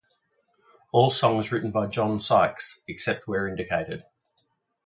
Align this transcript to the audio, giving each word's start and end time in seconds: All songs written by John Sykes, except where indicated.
All 0.91 1.11
songs 1.11 1.51
written 1.51 1.69
by 1.71 1.85
John 1.85 2.19
Sykes, 2.19 2.81
except 2.87 3.27
where 3.27 3.47
indicated. 3.47 4.01